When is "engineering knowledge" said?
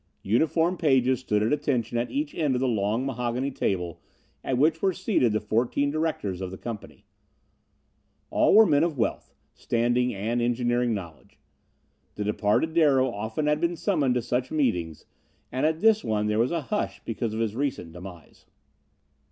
10.41-11.37